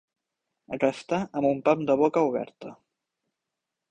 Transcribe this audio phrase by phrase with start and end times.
[0.83, 2.75] Restar amb un pam de boca oberta.